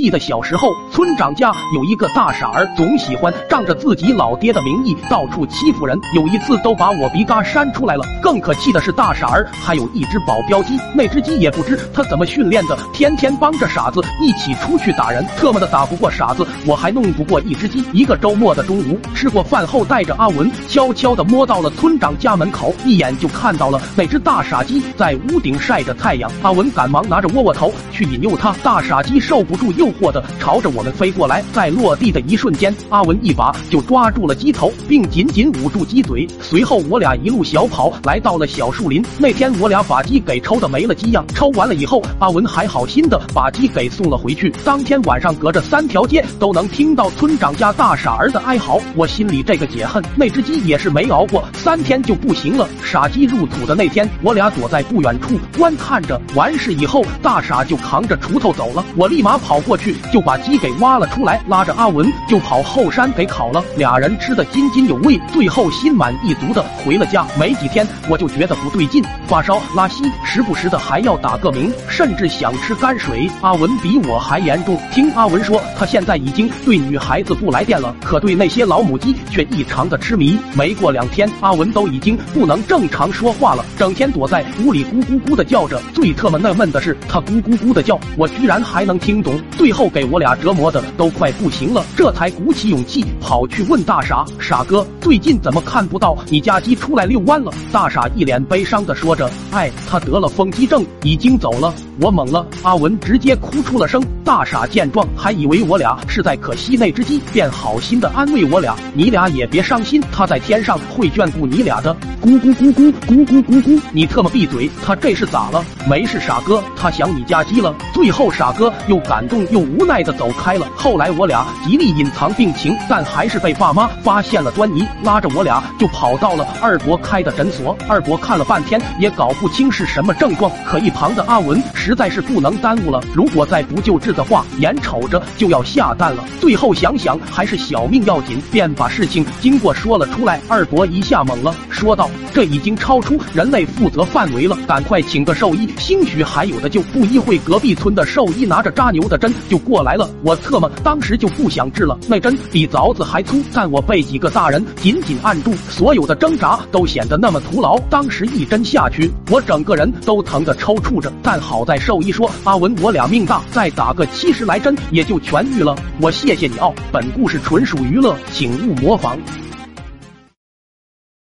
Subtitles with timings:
[0.00, 6.00] 记得小时候，村长家有一个大傻儿，总喜欢仗着自己老爹的名义到处欺负人。
[6.14, 8.04] 有一次都把我鼻嘎扇出来了。
[8.22, 15.22] 更可气的是，大傻儿还有一只保镖鸡，那只鸡也不知他怎么训练的，天天帮着傻子一起出去打人。
[15.36, 17.84] 特么的打不过傻子，我还弄不过一只鸡。
[17.92, 26.32] 一个周末的中午，吃过饭后，带着阿文悄悄的摸到了村长家门口，一眼就看到了那只大傻鸡在屋顶晒着太阳。
[26.40, 30.00] 阿文赶忙拿着窝窝头去引诱它，大傻鸡受不住诱。
[30.00, 36.26] 惑的朝着我们飞过来，在落地的一瞬间，阿文一把就抓住了鸡头，并紧紧捂住鸡嘴。
[36.40, 39.04] 随后，我俩一路小跑来到了小树林。
[39.18, 44.50] 那天，我俩把鸡给抽的没了鸡样，抽完了以后，阿文还好心的把鸡给送了回去。
[44.64, 48.80] 当天晚上，隔着三条街都能听到村长家大傻儿的哀嚎。
[48.94, 52.68] 我心里这个解恨，那只鸡也是没熬过三天就不行了。
[52.82, 56.20] 傻鸡入土的那天，我俩躲在不远处观看着。
[56.34, 59.79] 完事以后，大傻就扛着锄头走了，我立马跑过。
[59.80, 63.64] 去就把鸡给挖了出来，拉着阿文就跑后山给烤了。
[63.76, 67.26] 俩人吃的津津有味，最后心满意足的回了家。
[67.38, 73.30] 没几天我就觉得不对劲，发烧拉稀，时不时的还要打个鸣，甚至想吃泔水。
[73.40, 74.78] 阿文比我还严重。
[74.92, 80.38] 听阿文说，他现在已经对女孩子不来电了，可对那些老母鸡却异常的痴迷。
[80.54, 85.80] 没过两天，阿文都已经不能正常说话了，整天躲在屋里咕咕咕的叫着。
[85.94, 89.40] 最特么纳闷的是，他咕咕咕的叫，我居然还能听懂。
[89.56, 104.02] 最最后给我俩折磨的都快不行了，这才鼓起勇气跑去问大傻：“傻哥，最近怎么看不到你家鸡出来遛弯了？”大傻一脸悲伤的说着：“哎，他得了疯鸡症，已经走了。”我懵了，阿文直接哭出了声。
[104.24, 114.68] 大傻见状，还以为我俩是在可惜那只鸡，便好心的安慰我俩：“你俩也别伤心，他在天上会眷顾你俩的。”咕咕咕咕咕咕咕咕，你特么闭嘴！
[114.84, 115.64] 他这是咋了？
[115.88, 117.72] 没事，傻哥，他想你家鸡了。
[117.94, 119.59] 最后，傻哥又感动又。
[119.60, 120.66] 无奈的走开了。
[120.76, 127.76] 后来我俩极力隐藏病情，但还是被爸妈发现了端倪，拉着我俩就跑到了二伯开的诊所。
[127.88, 136.24] 二伯看了半天也搞不清是什么症状，可一旁的阿文实在是不能耽误了，如果再不救治的话，眼瞅着就要下蛋了。
[136.40, 140.40] 最后想想还是小命要紧，便把事情经过说了出来。
[140.48, 149.32] 二伯一下懵了，说道：“这已经超出人类负责范围了，赶快请个兽医，兴许还有的救。”不一会，隔壁村的兽医拿着扎牛的针。
[149.50, 157.76] 就过来了，我特么当时就不想治了，那针比凿子还粗，但我被几个大人紧紧按住，所有的挣扎都显得那么徒劳。
[157.90, 165.74] 当时一针下去，我整个人都疼得抽搐着，但好在兽医说阿文我俩命大，再打个七十来针也就痊愈了。
[166.00, 166.72] 我谢谢你哦。
[166.92, 169.18] 本故事纯属娱乐，请勿模仿。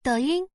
[0.03, 0.52] 抖音。